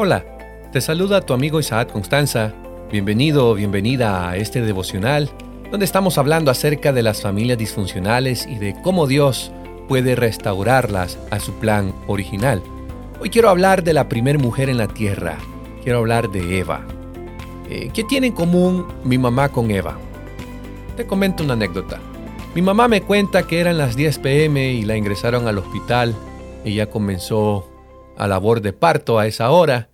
[0.00, 0.24] Hola,
[0.70, 2.54] te saluda tu amigo Isaac Constanza.
[2.88, 5.28] Bienvenido o bienvenida a este devocional,
[5.72, 9.50] donde estamos hablando acerca de las familias disfuncionales y de cómo Dios
[9.88, 12.62] puede restaurarlas a su plan original.
[13.18, 15.36] Hoy quiero hablar de la primer mujer en la tierra.
[15.82, 16.86] Quiero hablar de Eva.
[17.68, 19.98] Eh, ¿Qué tiene en común mi mamá con Eva?
[20.96, 21.98] Te comento una anécdota.
[22.54, 26.14] Mi mamá me cuenta que eran las 10 pm y la ingresaron al hospital.
[26.64, 27.68] Ella comenzó
[28.18, 29.88] a labor de parto a esa hora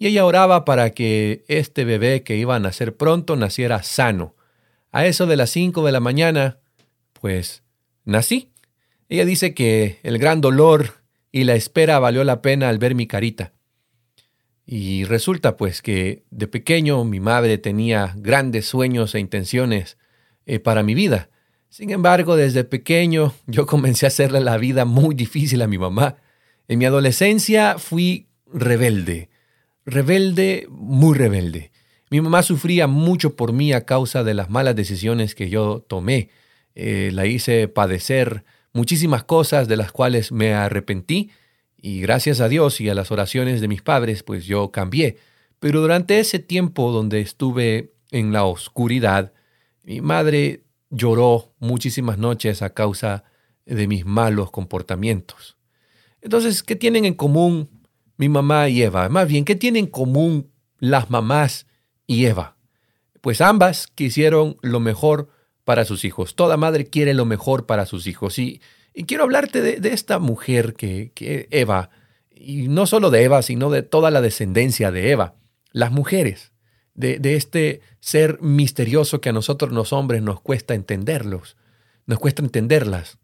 [0.00, 4.34] y ella oraba para que este bebé que iba a nacer pronto naciera sano.
[4.92, 6.58] A eso de las 5 de la mañana,
[7.20, 7.62] pues
[8.06, 8.50] nací.
[9.10, 10.94] Ella dice que el gran dolor
[11.30, 13.52] y la espera valió la pena al ver mi carita.
[14.64, 19.98] Y resulta pues que de pequeño mi madre tenía grandes sueños e intenciones
[20.46, 21.28] eh, para mi vida.
[21.68, 26.16] Sin embargo, desde pequeño yo comencé a hacerle la vida muy difícil a mi mamá.
[26.68, 29.29] En mi adolescencia fui rebelde,
[29.84, 31.70] rebelde, muy rebelde.
[32.10, 36.30] Mi mamá sufría mucho por mí a causa de las malas decisiones que yo tomé.
[36.74, 41.30] Eh, la hice padecer muchísimas cosas de las cuales me arrepentí
[41.76, 45.18] y gracias a Dios y a las oraciones de mis padres, pues yo cambié.
[45.60, 49.32] Pero durante ese tiempo donde estuve en la oscuridad,
[49.82, 53.24] mi madre lloró muchísimas noches a causa
[53.66, 55.56] de mis malos comportamientos.
[56.22, 57.70] Entonces, ¿qué tienen en común
[58.20, 59.08] mi mamá y Eva?
[59.08, 61.66] Más bien, ¿qué tienen en común las mamás
[62.06, 62.54] y Eva?
[63.22, 65.30] Pues ambas quisieron lo mejor
[65.64, 66.34] para sus hijos.
[66.34, 68.38] Toda madre quiere lo mejor para sus hijos.
[68.38, 68.60] Y,
[69.06, 71.88] quiero hablarte de, esta mujer que, que Eva,
[72.30, 75.36] y no solo de Eva, sino de toda la descendencia de Eva,
[75.72, 76.52] las mujeres,
[76.92, 81.56] de, de, este ser misterioso que a nosotros los hombres nos cuesta entenderlos,
[82.04, 83.16] nos cuesta entenderlas.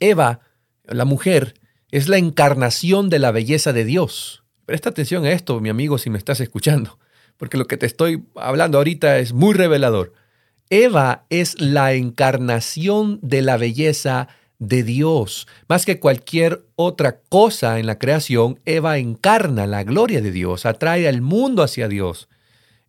[0.00, 0.40] Eva,
[0.82, 1.54] la mujer,
[1.94, 4.42] es la encarnación de la belleza de Dios.
[4.66, 6.98] Presta atención a esto, mi amigo, si me estás escuchando,
[7.36, 10.12] porque lo que te estoy hablando ahorita es muy revelador.
[10.70, 14.26] Eva es la encarnación de la belleza
[14.58, 15.46] de Dios.
[15.68, 21.06] Más que cualquier otra cosa en la creación, Eva encarna la gloria de Dios, atrae
[21.06, 22.28] al mundo hacia Dios.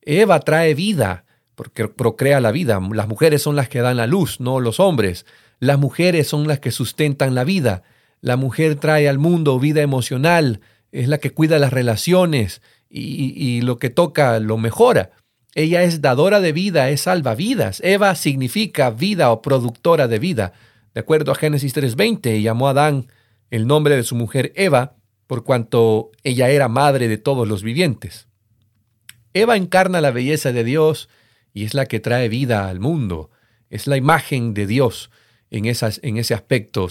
[0.01, 2.81] Eva trae vida, porque procrea la vida.
[2.91, 5.27] Las mujeres son las que dan la luz, no los hombres.
[5.59, 7.83] Las mujeres son las que sustentan la vida.
[8.25, 13.77] La mujer trae al mundo vida emocional, es la que cuida las relaciones y, lo
[13.77, 15.11] que toca lo mejora.
[15.53, 17.81] Ella es dadora de vida, es salvavidas.
[17.81, 20.53] Eva significa vida o productora de vida.
[20.95, 23.11] De acuerdo a Génesis 3:20, llamó a Adán
[23.51, 24.95] el nombre de su mujer Eva,
[25.27, 28.27] por cuanto ella era madre de todos los vivientes.
[29.35, 31.09] Eva encarna la belleza de Dios
[31.53, 33.29] y es la que trae vida al mundo.
[33.69, 35.11] Es la imagen de Dios
[35.51, 36.87] en, esas, en ese aspecto.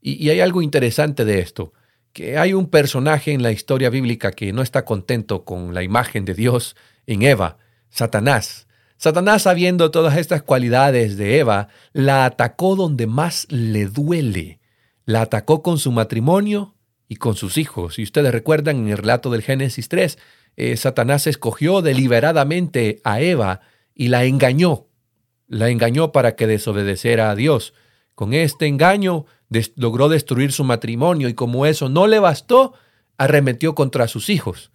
[0.00, 1.72] y, hay algo interesante de esto,
[2.12, 6.24] que hay un personaje en la historia bíblica que no está contento con la imagen
[6.24, 6.76] de Dios
[7.06, 7.58] en Eva,
[7.90, 8.66] Satanás.
[8.96, 14.58] Satanás, sabiendo todas estas cualidades de Eva, la atacó donde más le duele.
[15.04, 16.74] La atacó con su matrimonio
[17.08, 18.00] y con sus hijos.
[18.00, 20.18] Y ustedes recuerdan en el relato del Génesis 3,
[20.56, 23.60] eh, Satanás escogió deliberadamente a Eva
[23.94, 24.87] y la engañó.
[25.48, 27.74] La engañó para que desobedeciera a Dios.
[28.14, 29.26] Con este engaño
[29.76, 32.74] logró destruir su matrimonio y como eso no le bastó,
[33.16, 34.70] arremetió contra sus hijos.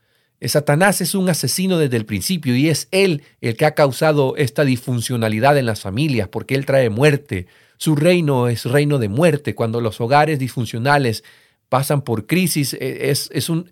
[0.50, 4.66] Satanás es un asesino desde el principio y es él el que ha causado esta
[4.66, 7.48] disfuncionalidad en las familias porque él trae muerte.
[7.78, 9.56] Su reino es reino de muerte.
[9.56, 11.24] Cuando los hogares disfuncionales
[11.70, 13.72] pasan por crisis, e, es, es un,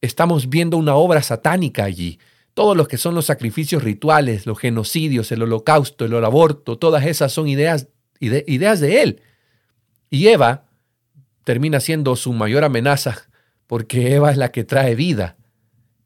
[0.00, 2.18] estamos viendo una obra satánica allí.
[2.56, 7.30] Todos los que son los sacrificios rituales, los genocidios, el holocausto, el aborto, todas esas
[7.30, 9.20] son ideas ideas de él.
[10.08, 10.64] Y Eva
[11.44, 13.28] termina siendo su mayor amenaza
[13.66, 15.36] porque Eva es la que trae vida.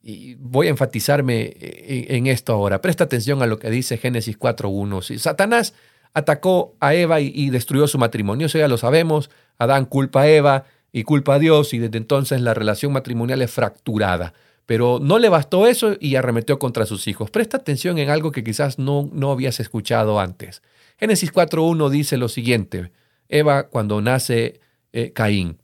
[0.02, 2.80] Y voy a enfatizarme en esto ahora.
[2.80, 5.02] Presta atención a lo que dice Génesis 4.1.
[5.02, 5.72] Si Satanás
[6.14, 9.30] atacó a Eva y, destruyó su matrimonio, eso ya lo sabemos.
[9.56, 13.52] Adán culpa a Eva y culpa a Dios y desde entonces la relación matrimonial es
[13.52, 14.32] fracturada.
[14.70, 17.28] Pero no le bastó eso y arremetió contra sus hijos.
[17.28, 20.62] Presta atención en algo que quizás no, no habías escuchado antes.
[20.96, 22.92] Génesis 4.1 dice lo siguiente,
[23.28, 24.60] Eva cuando nace
[24.92, 25.60] eh, Caín,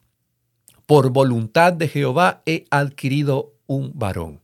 [0.87, 4.41] por voluntad de Jehová he adquirido un varón.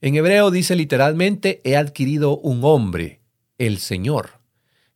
[0.00, 3.22] En hebreo dice literalmente, he adquirido un hombre,
[3.58, 4.38] el Señor.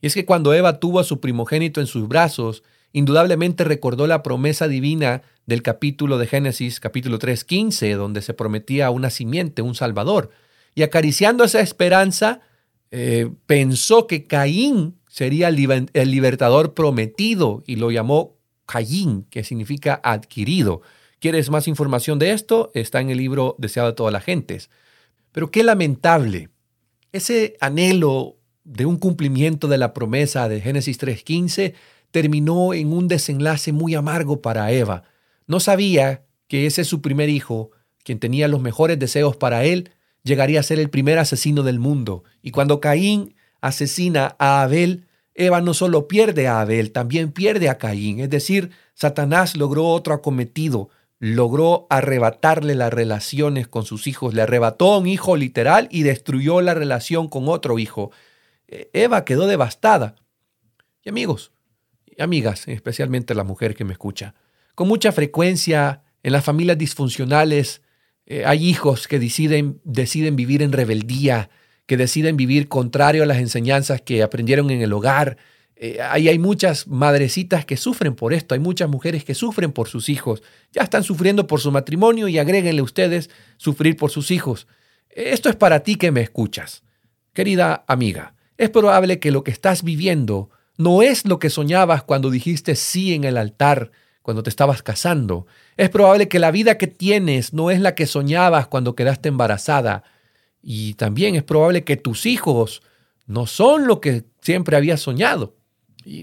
[0.00, 4.22] Y es que cuando Eva tuvo a su primogénito en sus brazos, indudablemente recordó la
[4.22, 9.74] promesa divina del capítulo de Génesis, capítulo 3, 15, donde se prometía una simiente, un
[9.74, 10.30] salvador.
[10.74, 12.40] Y acariciando esa esperanza,
[12.90, 20.82] eh, pensó que Caín sería el libertador prometido y lo llamó Caín, que significa adquirido,
[21.20, 22.70] ¿Quieres más información de esto?
[22.72, 24.70] Está en el libro Deseado de todas las gentes.
[25.32, 26.48] Pero qué lamentable.
[27.12, 31.74] Ese anhelo de un cumplimiento de la promesa de Génesis 3.15
[32.10, 35.04] terminó en un desenlace muy amargo para Eva.
[35.46, 37.70] No sabía que ese su primer hijo,
[38.04, 39.90] quien tenía los mejores deseos para él,
[40.22, 42.24] llegaría a ser el primer asesino del mundo.
[42.42, 47.78] Y cuando Caín asesina a Abel, Eva no solo pierde a Abel, también pierde a
[47.78, 48.20] Caín.
[48.20, 54.92] Es decir, Satanás logró otro acometido, logró arrebatarle las relaciones con sus hijos, le arrebató
[54.92, 58.10] a un hijo literal y destruyó la relación con otro hijo.
[58.68, 60.16] E, Eva quedó devastada.
[61.02, 61.52] Y amigos,
[62.18, 64.34] amigas, especialmente la mujer que me escucha,
[64.74, 67.82] con mucha frecuencia en las familias disfuncionales
[68.26, 71.50] eh, hay hijos que deciden, deciden vivir en rebeldía,
[71.86, 75.36] que deciden vivir contrario a las enseñanzas que aprendieron en el hogar.
[75.74, 79.88] Eh, ahí hay muchas madrecitas que sufren por esto, hay muchas mujeres que sufren por
[79.88, 84.68] sus hijos, ya están sufriendo por su matrimonio y agréguenle ustedes sufrir por sus hijos.
[85.08, 86.84] Esto es para ti que me escuchas.
[87.32, 92.30] Querida amiga, es probable que lo que estás viviendo no es lo que soñabas cuando
[92.30, 93.90] dijiste sí en el altar,
[94.22, 95.46] cuando te estabas casando.
[95.76, 100.04] Es probable que la vida que tienes no es la que soñabas cuando quedaste embarazada.
[100.62, 102.80] Y también es probable que tus hijos
[103.26, 105.54] no son lo que siempre habías soñado.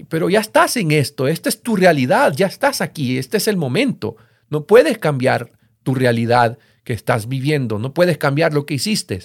[0.08, 3.56] pero ya estás en esto, esta es tu realidad, ya estás aquí, este es el
[3.56, 4.16] momento.
[4.50, 5.52] No puedes cambiar
[5.84, 9.20] tu realidad que estás viviendo, no puedes cambiar lo que hiciste.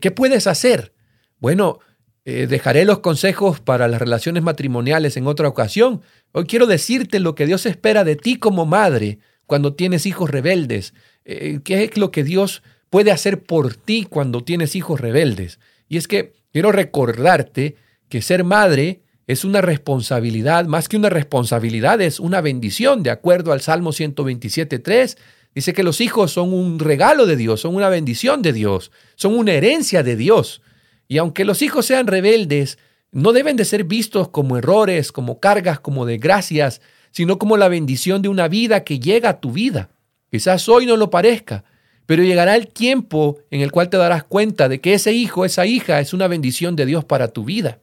[0.00, 0.94] ¿Qué puedes hacer?
[1.40, 1.80] Bueno,
[2.28, 6.02] eh, dejaré los consejos para las relaciones matrimoniales en otra ocasión.
[6.32, 10.92] Hoy quiero decirte lo que Dios espera de ti como madre cuando tienes hijos rebeldes.
[11.24, 15.60] Eh, ¿Qué es lo que Dios puede hacer por ti cuando tienes hijos rebeldes?
[15.88, 17.76] Y es que quiero recordarte
[18.08, 23.52] que ser madre es una responsabilidad, más que una responsabilidad, es una bendición, de acuerdo
[23.52, 25.16] al Salmo 127.3.
[25.54, 29.38] Dice que los hijos son un regalo de Dios, son una bendición de Dios, son
[29.38, 30.60] una herencia de Dios.
[31.08, 32.78] Y aunque los hijos sean rebeldes,
[33.12, 36.80] no deben de ser vistos como errores, como cargas, como desgracias,
[37.10, 39.90] sino como la bendición de una vida que llega a tu vida.
[40.30, 41.64] Quizás hoy no lo parezca,
[42.04, 45.66] pero llegará el tiempo en el cual te darás cuenta de que ese hijo, esa
[45.66, 47.78] hija es una bendición de Dios para tu vida.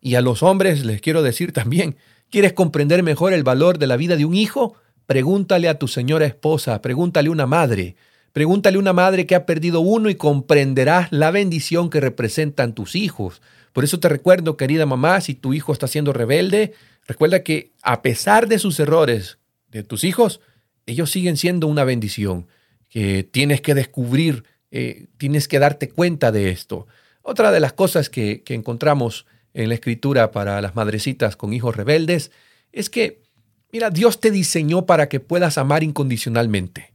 [0.00, 1.96] Y a los hombres les quiero decir también,
[2.28, 4.74] ¿quieres comprender mejor el valor de la vida de un hijo?
[5.06, 7.94] Pregúntale a tu señora esposa, pregúntale a una madre,
[8.32, 12.96] Pregúntale a una madre que ha perdido uno y comprenderás la bendición que representan tus
[12.96, 13.42] hijos.
[13.72, 16.72] Por eso te recuerdo, querida mamá, si tu hijo está siendo rebelde,
[17.06, 19.38] recuerda que a pesar de sus errores
[19.70, 20.40] de tus hijos,
[20.86, 22.46] ellos siguen siendo una bendición,
[22.88, 26.86] que tienes que descubrir, eh, tienes que darte cuenta de esto.
[27.22, 31.76] Otra de las cosas que, que encontramos en la escritura para las madrecitas con hijos
[31.76, 32.30] rebeldes
[32.72, 33.22] es que,
[33.70, 36.91] mira, Dios te diseñó para que puedas amar incondicionalmente.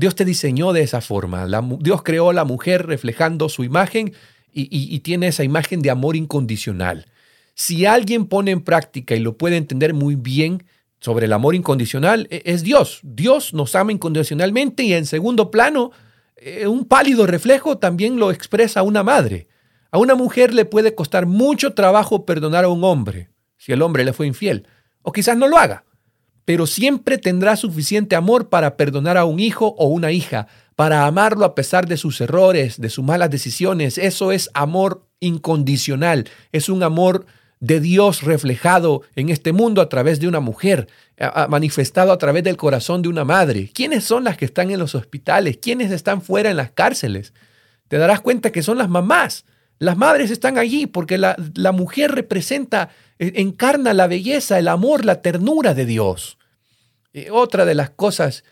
[0.00, 1.46] Dios te diseñó de esa forma.
[1.78, 4.14] Dios creó a la mujer reflejando su imagen
[4.50, 7.04] y, tiene esa imagen de amor incondicional.
[7.54, 10.64] Si alguien pone en práctica y lo puede entender muy bien
[11.00, 13.00] sobre el amor incondicional, e, es Dios.
[13.02, 15.90] Dios nos ama incondicionalmente y en segundo plano,
[16.36, 19.48] eh, un pálido reflejo también lo expresa una madre.
[19.90, 24.06] A una mujer le puede costar mucho trabajo perdonar a un hombre si el hombre
[24.06, 24.66] le fue infiel,
[25.02, 25.84] o quizás no lo haga
[26.50, 31.44] pero siempre tendrá suficiente amor para perdonar a un hijo o una hija, para amarlo
[31.44, 33.98] a pesar de sus errores, de sus malas decisiones.
[33.98, 37.24] Eso es amor incondicional, es un amor
[37.60, 40.88] de Dios reflejado en este mundo a través de una mujer,
[41.48, 43.70] manifestado a través del corazón de una madre.
[43.72, 45.58] ¿Quiénes son las que están en los hospitales?
[45.62, 47.32] ¿Quiénes están fuera en las cárceles?
[47.86, 49.44] Te darás cuenta que son las mamás.
[49.78, 52.88] Las madres están allí porque la, la mujer representa,
[53.20, 56.38] e, encarna la belleza, el amor, la ternura de Dios.
[57.12, 58.44] Eh, otra de las cosas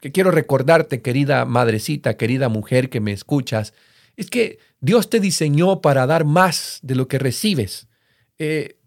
[0.00, 3.72] que quiero recordarte, querida madrecita, querida mujer que me escuchas,
[4.16, 7.86] es que Dios te diseñó para dar más de lo que recibes.
[8.38, 8.78] Eh,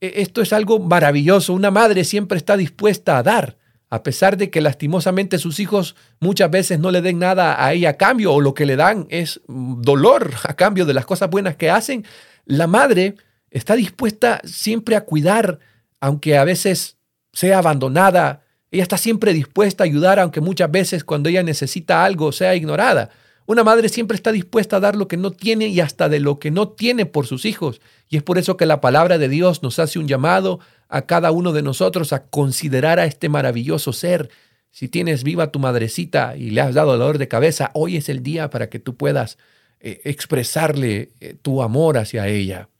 [0.00, 1.52] e, esto es algo maravilloso.
[1.52, 3.58] Una madre siempre está dispuesta a dar,
[3.90, 7.90] a pesar de que lastimosamente sus hijos muchas veces no le den nada a ella
[7.90, 11.56] a cambio o lo que le dan es dolor a cambio de las cosas buenas
[11.56, 12.04] que hacen.
[12.46, 13.14] La madre
[13.50, 15.60] está dispuesta siempre a cuidar,
[16.00, 16.96] aunque a veces
[17.32, 18.43] sea abandonada,
[18.74, 23.10] ella está siempre dispuesta a ayudar, aunque muchas veces cuando ella necesita algo sea ignorada.
[23.46, 26.40] Una madre siempre está dispuesta a dar lo que no tiene y hasta de lo
[26.40, 27.80] que no tiene por sus hijos.
[28.08, 31.30] Y es por eso que la palabra de Dios nos hace un llamado a cada
[31.30, 34.28] uno de nosotros a considerar a este maravilloso ser.
[34.72, 38.24] Si tienes viva tu madrecita y le has dado dolor de cabeza, hoy es el
[38.24, 39.38] día para que tú puedas
[39.78, 42.70] eh, expresarle eh, tu amor hacia ella.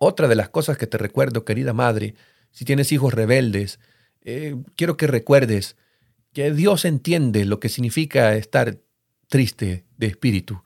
[0.00, 2.16] Otra de las cosas que te recuerdo, querida madre,
[2.50, 3.78] si tienes hijos rebeldes,
[4.22, 5.76] eh, quiero que recuerdes
[6.32, 8.78] que Dios entiende lo que significa estar
[9.28, 10.62] triste de espíritu.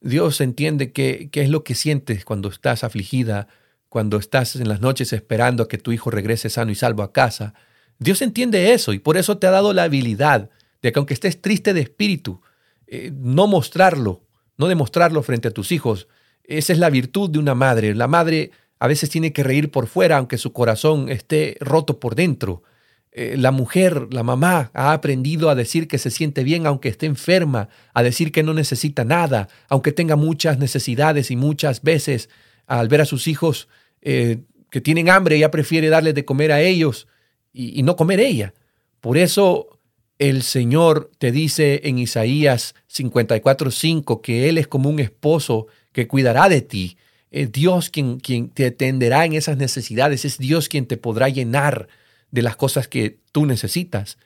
[0.00, 3.48] Dios entiende qué, es lo que sientes cuando estás afligida,
[3.88, 7.12] cuando estás en las noches esperando a que tu hijo regrese sano y salvo a
[7.12, 7.54] casa.
[7.98, 10.50] Dios entiende eso y por eso te ha dado la habilidad
[10.82, 12.40] de que aunque estés triste de espíritu,
[12.88, 14.22] eh, no mostrarlo,
[14.56, 16.08] no demostrarlo frente a tus hijos.
[16.44, 17.94] Esa es la virtud de una madre.
[17.94, 22.16] La madre a veces tiene que reír por fuera aunque su corazón esté roto por
[22.16, 22.64] dentro.
[23.14, 27.04] Eh, la mujer, la mamá, ha aprendido a decir que se siente bien aunque esté
[27.04, 32.30] enferma, a decir que no necesita nada, aunque tenga muchas necesidades y muchas veces
[32.66, 33.68] al ver a sus hijos
[34.00, 34.38] eh,
[34.70, 37.06] que tienen hambre, ella prefiere darles de comer a ellos
[37.52, 38.54] y, no comer ella.
[39.02, 39.78] Por eso
[40.18, 46.48] el Señor te dice en Isaías 54:5 que Él es como un esposo que cuidará
[46.48, 46.96] de ti.
[47.30, 51.88] Es Dios quien, quien te atenderá en esas necesidades, es Dios quien te podrá llenar
[52.32, 54.18] de las cosas que tú necesitas.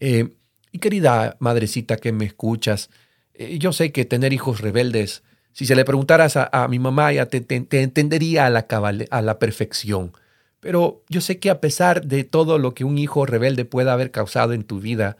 [0.00, 0.30] Eh,
[0.72, 2.90] y querida madrecita que me escuchas,
[3.34, 7.26] eh, yo sé que tener hijos rebeldes, si se le preguntaras a, mi mamá, ya
[7.26, 8.66] te, entendería a la,
[9.10, 10.12] a la perfección.
[10.60, 14.10] Pero yo sé que a pesar de todo lo que un hijo rebelde pueda haber
[14.10, 15.16] causado en tu vida,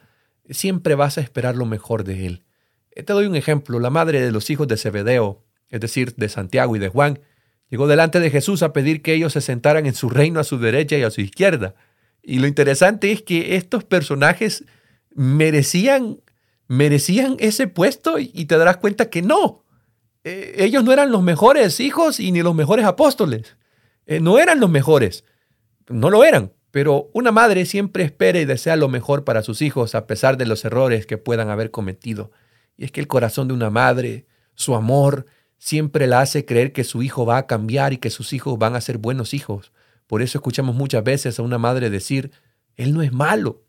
[0.48, 2.42] siempre vas a esperar lo mejor de él.
[2.92, 3.80] Eh, te doy un ejemplo.
[3.80, 7.20] La madre de los hijos de Zebedeo, es decir, de Santiago y de Juan,
[7.68, 10.58] llegó delante de Jesús a pedir que ellos se sentaran en su reino a su
[10.58, 11.74] derecha y a su izquierda.
[12.22, 14.64] Y lo interesante es que estos personajes
[15.14, 16.20] merecían,
[16.68, 19.64] merecían ese puesto y te darás cuenta que no.
[20.24, 23.56] Eh, ellos no eran los mejores hijos y ni los mejores apóstoles.
[24.06, 25.24] Eh, no eran los mejores.
[25.88, 26.52] No lo eran.
[26.70, 30.46] Pero una madre siempre espera y desea lo mejor para sus hijos a pesar de
[30.46, 32.30] los errores que puedan haber cometido.
[32.76, 35.26] Y es que el corazón de una madre, su amor,
[35.58, 38.76] siempre la hace creer que su hijo va a cambiar y que sus hijos van
[38.76, 39.72] a ser buenos hijos.
[40.10, 42.32] Por eso escuchamos muchas veces a una madre decir,
[42.74, 43.62] Él no es malo,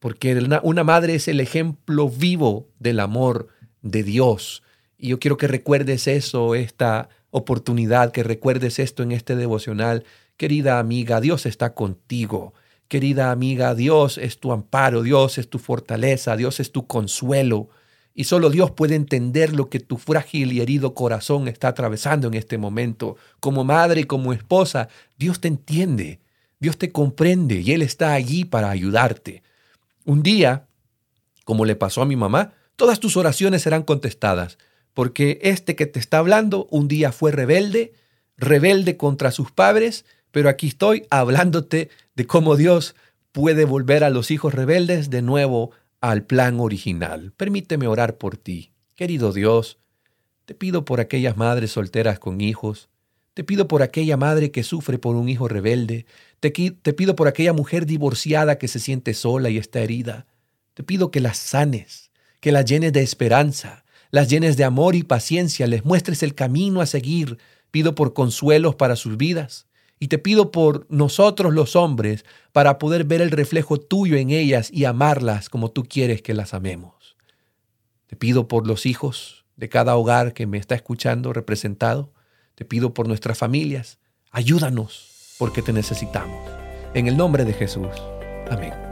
[0.00, 3.46] porque una, madre es el ejemplo vivo del amor
[3.80, 4.64] de Dios.
[4.98, 10.02] Y yo quiero que recuerdes eso, esta oportunidad, que recuerdes esto en este devocional.
[10.36, 12.52] Querida amiga, Dios está contigo.
[12.88, 17.68] Querida amiga, Dios es tu amparo, Dios es tu fortaleza, Dios es tu consuelo.
[18.14, 22.34] Y solo Dios puede entender lo que tu frágil y herido corazón está atravesando en
[22.34, 23.16] este momento.
[23.38, 26.20] Como madre y como esposa, Dios te entiende,
[26.58, 29.42] Dios te comprende y Él está allí para ayudarte.
[30.04, 30.66] Un día,
[31.44, 34.58] como le pasó a mi mamá, todas tus oraciones serán contestadas,
[34.92, 37.94] porque este que te está hablando un día fue rebelde,
[38.36, 42.94] rebelde contra sus padres, pero aquí estoy hablándote de cómo Dios
[43.32, 47.32] puede volver a los hijos rebeldes de nuevo al plan original.
[47.36, 48.72] Permíteme orar por ti.
[48.94, 49.78] Querido Dios,
[50.44, 52.88] te pido por aquellas madres solteras con hijos,
[53.34, 56.06] te pido por aquella madre que sufre por un hijo rebelde,
[56.40, 60.26] te, pido por aquella mujer divorciada que se siente sola y está herida.
[60.74, 65.02] Te pido que las sanes, que las llenes de esperanza, las llenes de amor y
[65.02, 67.38] paciencia, les muestres el camino a seguir.
[67.70, 69.66] Pido por consuelos para sus vidas.
[70.00, 74.70] Y te pido por nosotros los hombres para poder ver el reflejo tuyo en ellas
[74.72, 77.16] y amarlas como tú quieres que las amemos.
[78.06, 82.12] Te pido por los hijos de cada hogar que me está escuchando representado.
[82.54, 83.98] Te pido por nuestras familias.
[84.30, 86.50] Ayúdanos porque te necesitamos.
[86.94, 87.88] En el nombre de Jesús.
[88.50, 88.89] Amén.